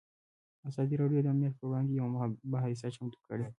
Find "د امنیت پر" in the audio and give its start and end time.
1.23-1.65